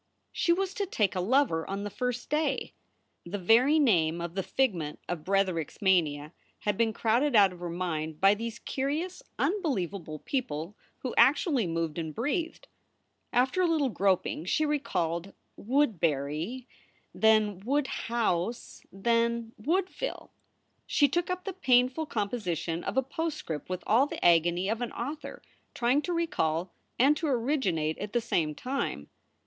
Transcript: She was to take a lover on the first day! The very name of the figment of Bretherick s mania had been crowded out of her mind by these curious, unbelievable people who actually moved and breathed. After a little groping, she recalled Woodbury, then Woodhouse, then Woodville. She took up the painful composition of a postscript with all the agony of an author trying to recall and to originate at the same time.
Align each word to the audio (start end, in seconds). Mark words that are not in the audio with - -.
She 0.31 0.51
was 0.51 0.73
to 0.73 0.87
take 0.87 1.13
a 1.15 1.19
lover 1.21 1.69
on 1.69 1.83
the 1.83 1.91
first 1.91 2.31
day! 2.31 2.73
The 3.23 3.37
very 3.37 3.77
name 3.77 4.19
of 4.19 4.33
the 4.33 4.41
figment 4.41 4.97
of 5.07 5.23
Bretherick 5.23 5.69
s 5.69 5.77
mania 5.79 6.33
had 6.61 6.75
been 6.75 6.91
crowded 6.91 7.35
out 7.35 7.53
of 7.53 7.59
her 7.59 7.69
mind 7.69 8.19
by 8.19 8.33
these 8.33 8.57
curious, 8.57 9.21
unbelievable 9.37 10.17
people 10.17 10.75
who 11.03 11.13
actually 11.19 11.67
moved 11.67 11.99
and 11.99 12.15
breathed. 12.15 12.67
After 13.31 13.61
a 13.61 13.67
little 13.67 13.89
groping, 13.89 14.43
she 14.45 14.65
recalled 14.65 15.33
Woodbury, 15.55 16.67
then 17.13 17.59
Woodhouse, 17.59 18.81
then 18.91 19.51
Woodville. 19.59 20.31
She 20.87 21.07
took 21.07 21.29
up 21.29 21.43
the 21.43 21.53
painful 21.53 22.07
composition 22.07 22.83
of 22.83 22.97
a 22.97 23.03
postscript 23.03 23.69
with 23.69 23.83
all 23.85 24.07
the 24.07 24.25
agony 24.25 24.67
of 24.67 24.81
an 24.81 24.93
author 24.93 25.43
trying 25.75 26.01
to 26.01 26.11
recall 26.11 26.73
and 26.97 27.15
to 27.17 27.27
originate 27.27 27.99
at 27.99 28.13
the 28.13 28.19
same 28.21 28.55
time. 28.55 29.07